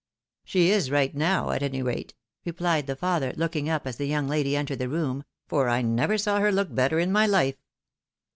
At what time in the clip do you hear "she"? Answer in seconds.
0.45-0.71